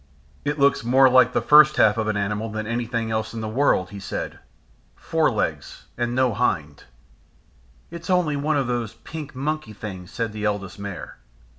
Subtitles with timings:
[0.43, 3.47] "It looks more like the first half of an animal than anything else in the
[3.47, 4.39] world," he said.
[4.95, 6.85] "Fore legs and no hind."
[7.91, 11.17] "It's only one of those pink monkey things," said the Eldest Mare.